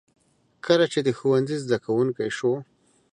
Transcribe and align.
کله 0.65 0.85
چې 0.93 0.99
د 1.03 1.09
ښوونځي 1.17 1.57
زده 1.63 1.77
کوونکی 1.85 2.29
شو. 2.37 2.53